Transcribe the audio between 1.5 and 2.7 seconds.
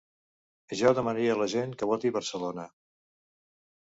gent que voti Barcelona.